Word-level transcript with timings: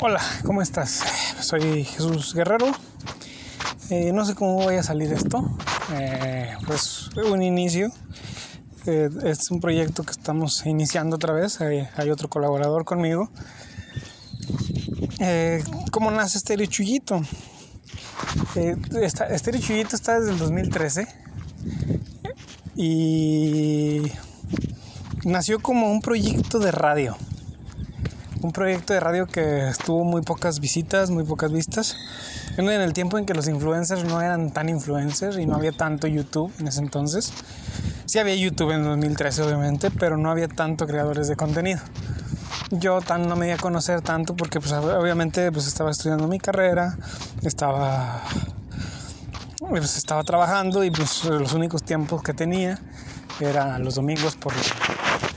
Hola, 0.00 0.20
¿cómo 0.44 0.62
estás? 0.62 1.02
Soy 1.40 1.82
Jesús 1.82 2.32
Guerrero. 2.32 2.66
Eh, 3.90 4.12
no 4.12 4.24
sé 4.24 4.36
cómo 4.36 4.64
vaya 4.64 4.80
a 4.80 4.82
salir 4.84 5.12
esto. 5.12 5.44
Eh, 5.92 6.54
pues 6.66 7.10
un 7.16 7.42
inicio. 7.42 7.90
Eh, 8.86 9.10
es 9.24 9.50
un 9.50 9.60
proyecto 9.60 10.04
que 10.04 10.12
estamos 10.12 10.64
iniciando 10.66 11.16
otra 11.16 11.32
vez. 11.32 11.60
hay 11.60 12.10
otro 12.10 12.28
colaborador 12.28 12.84
conmigo. 12.84 13.28
¿Cómo 15.90 16.12
nace 16.12 16.38
Estéreo 16.38 16.66
Chuyito? 16.66 17.20
Estéreo 18.54 19.60
Chuyito 19.60 19.96
está 19.96 20.20
desde 20.20 20.32
el 20.32 20.38
2013 20.38 21.08
y 22.76 24.02
nació 25.24 25.58
como 25.60 25.90
un 25.90 26.00
proyecto 26.00 26.60
de 26.60 26.70
radio 26.70 27.16
un 28.40 28.52
proyecto 28.52 28.92
de 28.92 29.00
radio 29.00 29.26
que 29.26 29.72
tuvo 29.84 30.04
muy 30.04 30.22
pocas 30.22 30.60
visitas, 30.60 31.10
muy 31.10 31.24
pocas 31.24 31.52
vistas. 31.52 31.96
En 32.56 32.68
el 32.68 32.92
tiempo 32.92 33.18
en 33.18 33.26
que 33.26 33.34
los 33.34 33.48
influencers 33.48 34.04
no 34.04 34.20
eran 34.20 34.52
tan 34.52 34.68
influencers 34.68 35.38
y 35.38 35.46
no 35.46 35.56
había 35.56 35.72
tanto 35.72 36.06
YouTube 36.06 36.52
en 36.58 36.68
ese 36.68 36.80
entonces. 36.80 37.32
Sí 38.06 38.18
había 38.18 38.34
YouTube 38.34 38.72
en 38.72 38.84
2013 38.84 39.42
obviamente, 39.42 39.90
pero 39.90 40.16
no 40.16 40.30
había 40.30 40.48
tanto 40.48 40.86
creadores 40.86 41.28
de 41.28 41.36
contenido. 41.36 41.80
Yo 42.70 43.00
tan 43.00 43.28
no 43.28 43.36
me 43.36 43.46
di 43.46 43.52
a 43.52 43.56
conocer 43.56 44.02
tanto 44.02 44.34
porque 44.36 44.60
pues 44.60 44.72
obviamente 44.72 45.50
pues 45.52 45.66
estaba 45.66 45.90
estudiando 45.90 46.28
mi 46.28 46.38
carrera, 46.38 46.96
estaba 47.42 48.22
pues 49.58 49.96
estaba 49.96 50.22
trabajando 50.22 50.84
y 50.84 50.90
pues 50.90 51.24
los 51.24 51.52
únicos 51.52 51.82
tiempos 51.82 52.22
que 52.22 52.32
tenía 52.32 52.78
eran 53.40 53.84
los 53.84 53.96
domingos 53.96 54.36
por 54.36 54.52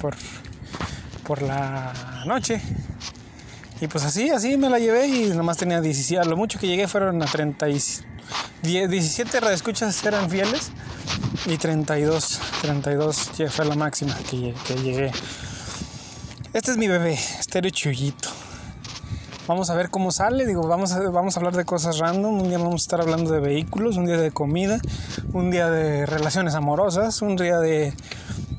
por 0.00 0.14
por 1.26 1.42
la 1.42 1.92
noche. 2.26 2.60
Y 3.80 3.88
pues 3.88 4.04
así, 4.04 4.30
así 4.30 4.56
me 4.56 4.70
la 4.70 4.78
llevé 4.78 5.08
y 5.08 5.30
nomás 5.30 5.56
tenía 5.56 5.80
17. 5.80 6.28
lo 6.28 6.36
mucho 6.36 6.58
que 6.58 6.68
llegué 6.68 6.86
fueron 6.86 7.20
a 7.22 7.26
30 7.26 7.68
y 7.68 7.80
17 8.62 9.40
radioescuchas 9.40 10.04
eran 10.06 10.30
fieles 10.30 10.70
y 11.46 11.56
32, 11.56 12.40
32 12.62 13.30
fue 13.50 13.64
la 13.64 13.74
máxima 13.74 14.16
que, 14.30 14.54
llegué. 14.76 15.10
Este 16.52 16.70
es 16.70 16.76
mi 16.76 16.86
bebé, 16.86 17.14
Estéreo 17.14 17.70
Chuyito. 17.72 18.28
Vamos 19.48 19.68
a 19.70 19.74
ver 19.74 19.90
cómo 19.90 20.12
sale, 20.12 20.46
digo, 20.46 20.68
vamos 20.68 20.92
a, 20.92 21.00
vamos 21.10 21.36
a 21.36 21.40
hablar 21.40 21.56
de 21.56 21.64
cosas 21.64 21.98
random, 21.98 22.40
un 22.40 22.48
día 22.48 22.58
vamos 22.58 22.82
a 22.82 22.84
estar 22.84 23.00
hablando 23.00 23.32
de 23.32 23.40
vehículos, 23.40 23.96
un 23.96 24.06
día 24.06 24.16
de 24.16 24.30
comida, 24.30 24.80
un 25.32 25.50
día 25.50 25.68
de 25.68 26.06
relaciones 26.06 26.54
amorosas, 26.54 27.20
un 27.20 27.34
día 27.34 27.58
de, 27.58 27.92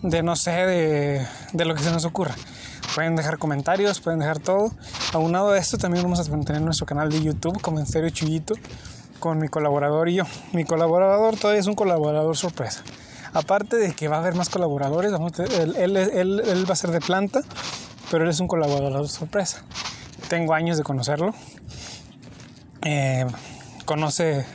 de 0.04 0.22
no 0.22 0.36
sé, 0.36 0.52
de, 0.52 1.28
de 1.54 1.66
lo 1.66 1.74
que 1.74 1.82
se 1.82 1.92
nos 1.92 2.06
ocurra. 2.06 2.36
Pueden 2.94 3.16
dejar 3.16 3.40
comentarios, 3.40 4.00
pueden 4.00 4.20
dejar 4.20 4.40
todo. 4.40 4.72
Aunado 5.14 5.52
a 5.52 5.58
esto, 5.58 5.78
también 5.78 6.04
vamos 6.04 6.20
a 6.20 6.24
tener 6.24 6.62
nuestro 6.62 6.86
canal 6.86 7.10
de 7.10 7.24
YouTube 7.24 7.60
como 7.62 7.80
en 7.80 7.88
serio 7.88 8.10
Chuyito 8.12 8.54
con 9.20 9.40
mi 9.40 9.48
colaborador 9.48 10.10
y 10.10 10.16
yo. 10.16 10.26
Mi 10.52 10.66
colaborador 10.66 11.38
todavía 11.38 11.62
es 11.62 11.68
un 11.68 11.76
colaborador 11.76 12.36
sorpresa. 12.38 12.84
Aparte 13.34 13.78
de 13.78 13.94
que 13.94 14.08
va 14.08 14.18
a 14.18 14.20
haber 14.20 14.36
más 14.36 14.50
colaboradores, 14.50 15.12
él, 15.12 16.66
va 16.70 16.74
a 16.74 16.76
ser 16.76 16.92
de 16.92 17.00
planta, 17.00 17.40
pero 18.12 18.26
él 18.26 18.30
es 18.30 18.40
un 18.40 18.48
colaborador 18.48 19.08
sorpresa. 19.08 19.64
Tengo 20.28 20.54
años 20.54 20.78
de 20.78 20.84
conocerlo. 20.84 21.34
Eh, 22.82 23.26
conoce 23.86 24.46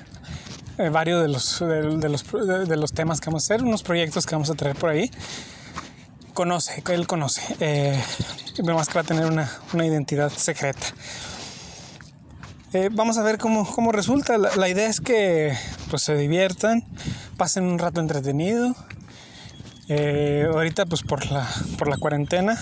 eh, 0.78 0.88
varios 0.88 1.22
de 1.22 1.28
los, 1.28 1.60
los, 1.60 2.68
de 2.68 2.76
los 2.76 2.92
temas 2.92 3.20
que 3.20 3.26
vamos 3.26 3.44
a 3.44 3.54
hacer, 3.54 3.64
unos 3.64 3.82
proyectos 3.82 4.26
que 4.26 4.34
vamos 4.34 4.50
a 4.50 4.54
traer 4.54 4.76
por 4.76 4.90
ahí 4.90 5.10
conoce, 6.38 6.84
él 6.90 7.08
conoce. 7.08 7.42
Eh, 7.58 8.00
más 8.62 8.86
que 8.86 8.94
va 8.94 9.00
a 9.00 9.04
tener 9.04 9.26
una, 9.26 9.50
identidad 9.84 10.30
secreta. 10.30 10.86
Eh, 12.72 12.90
vamos 12.92 13.18
a 13.18 13.24
ver 13.24 13.38
cómo, 13.38 13.90
resulta. 13.90 14.38
La, 14.38 14.68
idea 14.68 14.88
es 14.88 15.00
que 15.00 15.52
pues, 15.90 16.02
se 16.02 16.14
diviertan, 16.14 16.84
pasen 17.36 17.64
un 17.64 17.80
rato 17.80 18.00
entretenido. 18.00 18.72
Eh, 19.88 20.46
ahorita 20.48 20.86
pues 20.86 21.02
por 21.02 21.26
la, 21.26 21.48
por 21.76 21.88
la 21.88 21.96
cuarentena 21.96 22.56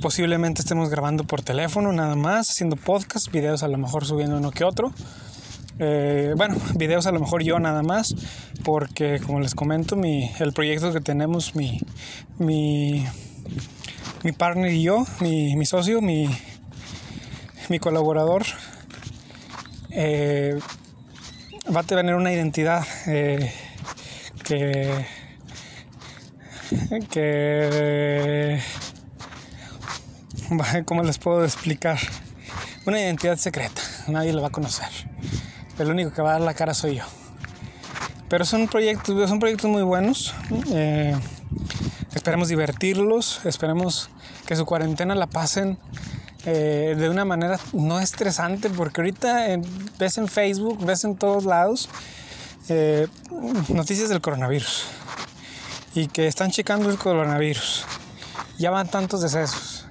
posiblemente 0.00 0.62
estemos 0.62 0.88
grabando 0.88 1.22
por 1.22 1.42
teléfono 1.42 1.92
nada 1.92 2.16
más, 2.16 2.50
haciendo 2.50 2.74
podcast, 2.74 3.30
videos 3.30 3.62
a 3.62 3.68
lo 3.68 3.78
mejor 3.78 4.04
subiendo 4.06 4.38
uno 4.38 4.50
que 4.50 4.64
otro. 4.64 4.92
Eh, 5.78 6.32
bueno, 6.36 6.56
videos 6.74 7.06
a 7.06 7.12
lo 7.12 7.20
mejor 7.20 7.42
yo 7.42 7.58
nada 7.58 7.82
más, 7.82 8.14
porque 8.64 9.20
como 9.20 9.40
les 9.40 9.54
comento, 9.54 9.94
mi, 9.94 10.30
el 10.38 10.52
proyecto 10.52 10.92
que 10.92 11.00
tenemos, 11.00 11.54
mi, 11.54 11.80
mi, 12.38 13.04
mi 14.22 14.32
partner 14.32 14.72
y 14.72 14.82
yo, 14.82 15.04
mi, 15.20 15.66
socio, 15.66 16.00
mi, 16.00 16.28
mi 17.68 17.78
colaborador, 17.78 18.44
eh, 19.90 20.58
va 21.74 21.80
a 21.80 21.84
tener 21.84 22.14
una 22.14 22.32
identidad 22.32 22.82
eh, 23.06 23.52
que, 24.44 25.04
que, 27.10 28.60
¿cómo 30.86 31.02
les 31.02 31.18
puedo 31.18 31.44
explicar? 31.44 31.98
Una 32.86 32.98
identidad 32.98 33.36
secreta, 33.36 33.82
nadie 34.08 34.32
la 34.32 34.40
va 34.40 34.48
a 34.48 34.50
conocer 34.52 35.15
el 35.78 35.90
único 35.90 36.12
que 36.12 36.22
va 36.22 36.30
a 36.30 36.32
dar 36.34 36.42
la 36.42 36.54
cara 36.54 36.74
soy 36.74 36.96
yo. 36.96 37.04
Pero 38.28 38.44
son 38.44 38.66
proyectos, 38.66 39.28
son 39.28 39.38
proyectos 39.38 39.70
muy 39.70 39.82
buenos. 39.82 40.34
Eh, 40.72 41.16
esperemos 42.14 42.48
divertirlos, 42.48 43.40
esperemos 43.44 44.10
que 44.46 44.56
su 44.56 44.64
cuarentena 44.66 45.14
la 45.14 45.26
pasen 45.26 45.78
eh, 46.44 46.94
de 46.98 47.08
una 47.08 47.24
manera 47.24 47.58
no 47.72 48.00
estresante, 48.00 48.68
porque 48.70 49.00
ahorita 49.00 49.52
eh, 49.52 49.62
ves 49.98 50.18
en 50.18 50.28
Facebook, 50.28 50.84
ves 50.84 51.04
en 51.04 51.16
todos 51.16 51.44
lados 51.44 51.88
noticias 53.68 54.08
del 54.08 54.20
coronavirus 54.20 54.86
y 55.94 56.08
que 56.08 56.26
están 56.26 56.50
checando 56.50 56.90
el 56.90 56.98
coronavirus. 56.98 57.84
Ya 58.58 58.70
van 58.70 58.88
tantos 58.88 59.22
decesos 59.22 59.86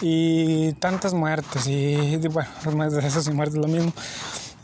y 0.00 0.72
tantas 0.74 1.12
muertes 1.12 1.66
y 1.66 2.16
bueno, 2.28 2.90
decesos 2.90 3.26
y 3.28 3.32
muertes 3.32 3.56
lo 3.56 3.68
mismo. 3.68 3.92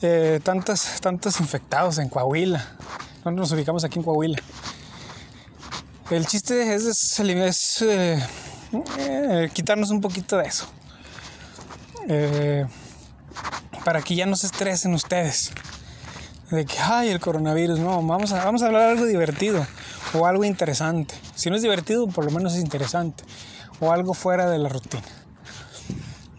Eh, 0.02 0.40
tantos, 0.42 1.00
tantos 1.00 1.40
infectados 1.40 1.98
en 1.98 2.08
Coahuila. 2.08 2.58
Nosotros 3.24 3.34
nos 3.34 3.52
ubicamos 3.52 3.84
aquí 3.84 3.98
en 3.98 4.04
Coahuila. 4.04 4.38
El 6.10 6.26
chiste 6.26 6.74
es, 6.74 7.18
eh, 7.80 8.22
eh, 8.98 9.50
quitarnos 9.52 9.90
un 9.90 10.00
poquito 10.00 10.36
de 10.36 10.46
eso. 10.46 10.66
para 13.84 14.02
que 14.02 14.16
ya 14.16 14.26
no 14.26 14.34
se 14.36 14.46
estresen 14.46 14.94
ustedes. 14.94 15.52
De 16.50 16.64
que, 16.66 16.78
ay, 16.78 17.08
el 17.08 17.20
coronavirus. 17.20 17.78
No, 17.78 18.02
vamos 18.02 18.32
a, 18.32 18.44
vamos 18.44 18.62
a 18.62 18.66
hablar 18.66 18.90
algo 18.90 19.06
divertido 19.06 19.66
o 20.12 20.26
algo 20.26 20.44
interesante. 20.44 21.14
Si 21.34 21.50
no 21.50 21.56
es 21.56 21.62
divertido, 21.62 22.06
por 22.08 22.24
lo 22.24 22.30
menos 22.30 22.54
es 22.54 22.60
interesante. 22.60 23.24
O 23.80 23.92
algo 23.92 24.12
fuera 24.12 24.50
de 24.50 24.58
la 24.58 24.68
rutina. 24.68 25.04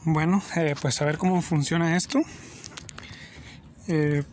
Bueno, 0.04 0.42
pues 0.82 1.02
a 1.02 1.06
ver 1.06 1.18
cómo 1.18 1.42
funciona 1.42 1.96
esto. 1.98 2.20
Eh, 3.88 4.24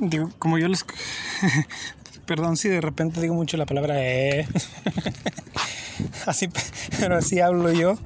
digo, 0.00 0.30
como 0.38 0.58
yo 0.58 0.68
les... 0.68 0.84
Perdón 2.26 2.56
si 2.56 2.70
de 2.70 2.80
repente 2.80 3.20
digo 3.20 3.34
mucho 3.34 3.58
la 3.58 3.66
palabra 3.66 3.96
eh. 3.98 4.48
así, 6.26 6.48
pero 6.98 7.16
así 7.16 7.40
hablo 7.40 7.70
yo. 7.70 7.98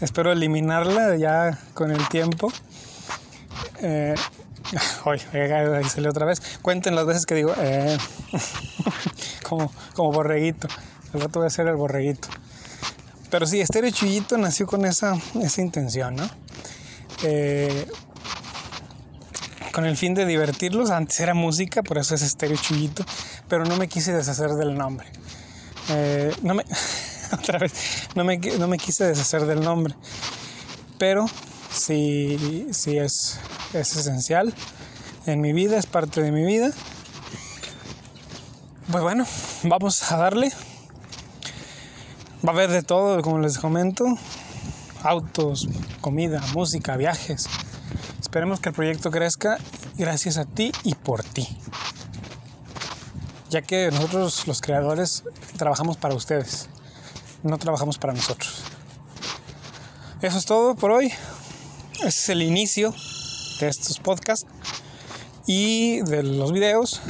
Espero 0.00 0.32
eliminarla 0.32 1.16
ya 1.16 1.58
con 1.74 1.90
el 1.90 2.08
tiempo. 2.08 2.50
Eh, 3.82 4.14
hoy, 5.04 5.20
ahí 5.32 5.84
salió 5.84 6.10
otra 6.10 6.26
vez. 6.26 6.40
Cuenten 6.62 6.94
las 6.94 7.06
veces 7.06 7.26
que 7.26 7.34
digo 7.34 7.52
eh. 7.58 7.96
como, 9.42 9.72
como 9.94 10.12
borreguito. 10.12 10.68
El 11.12 11.20
rato 11.20 11.40
voy 11.40 11.46
a 11.46 11.50
ser 11.50 11.66
el 11.68 11.76
borreguito. 11.76 12.28
Pero 13.30 13.46
sí, 13.46 13.60
Estéreo 13.60 13.90
Chuyito 13.90 14.38
nació 14.38 14.66
con 14.66 14.84
esa, 14.84 15.16
esa 15.42 15.60
intención, 15.60 16.16
¿no? 16.16 16.28
Eh, 17.22 17.86
con 19.76 19.84
el 19.84 19.98
fin 19.98 20.14
de 20.14 20.24
divertirlos. 20.24 20.88
Antes 20.88 21.20
era 21.20 21.34
música, 21.34 21.82
por 21.82 21.98
eso 21.98 22.14
es 22.14 22.22
estéreo 22.22 22.56
chullito, 22.56 23.04
pero 23.46 23.66
no 23.66 23.76
me 23.76 23.88
quise 23.88 24.10
deshacer 24.10 24.52
del 24.52 24.74
nombre. 24.74 25.06
Eh, 25.90 26.34
no 26.40 26.54
me, 26.54 26.64
otra 27.32 27.58
vez, 27.58 27.74
no 28.14 28.24
me, 28.24 28.38
no 28.38 28.68
me 28.68 28.78
quise 28.78 29.04
deshacer 29.04 29.44
del 29.44 29.60
nombre, 29.60 29.94
pero 30.96 31.26
sí, 31.70 32.66
sí 32.72 32.96
es, 32.96 33.38
es 33.74 33.96
esencial 33.96 34.54
en 35.26 35.42
mi 35.42 35.52
vida, 35.52 35.76
es 35.76 35.84
parte 35.84 36.22
de 36.22 36.32
mi 36.32 36.46
vida. 36.46 36.70
Pues 38.90 39.02
bueno, 39.02 39.26
vamos 39.62 40.10
a 40.10 40.16
darle. 40.16 40.52
Va 42.42 42.52
a 42.52 42.54
haber 42.54 42.70
de 42.70 42.80
todo, 42.80 43.20
como 43.20 43.40
les 43.40 43.58
comento. 43.58 44.06
Autos, 45.02 45.68
comida, 46.00 46.40
música, 46.54 46.96
viajes, 46.96 47.46
Esperemos 48.36 48.60
que 48.60 48.68
el 48.68 48.74
proyecto 48.74 49.10
crezca 49.10 49.56
gracias 49.96 50.36
a 50.36 50.44
ti 50.44 50.70
y 50.84 50.94
por 50.94 51.22
ti. 51.22 51.48
Ya 53.48 53.62
que 53.62 53.90
nosotros 53.90 54.46
los 54.46 54.60
creadores 54.60 55.24
trabajamos 55.56 55.96
para 55.96 56.14
ustedes, 56.14 56.68
no 57.42 57.56
trabajamos 57.56 57.96
para 57.96 58.12
nosotros. 58.12 58.62
Eso 60.20 60.36
es 60.36 60.44
todo 60.44 60.74
por 60.74 60.90
hoy. 60.90 61.06
Este 61.94 62.08
es 62.08 62.28
el 62.28 62.42
inicio 62.42 62.94
de 63.58 63.68
estos 63.68 64.00
podcasts 64.00 64.46
y 65.46 66.02
de 66.02 66.22
los 66.22 66.52
videos. 66.52 67.00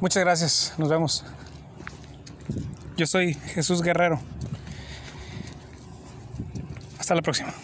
Muchas 0.00 0.22
gracias. 0.22 0.74
Nos 0.76 0.90
vemos. 0.90 1.24
Yo 2.98 3.06
soy 3.06 3.32
Jesús 3.54 3.80
Guerrero. 3.80 4.20
Hasta 6.98 7.14
la 7.14 7.22
próxima. 7.22 7.54